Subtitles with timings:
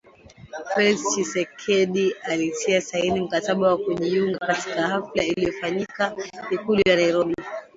[0.73, 6.15] Felix Tchisekedi alitia saini mkataba wa kujiunga katika hafla iliyofanyika
[6.51, 7.35] Ikulu ya Nairobi